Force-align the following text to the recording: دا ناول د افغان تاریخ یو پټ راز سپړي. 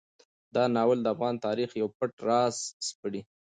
دا 0.55 0.63
ناول 0.75 0.99
د 1.01 1.07
افغان 1.15 1.35
تاریخ 1.45 1.69
یو 1.81 1.87
پټ 1.97 2.11
راز 2.27 2.55
سپړي. 2.87 3.21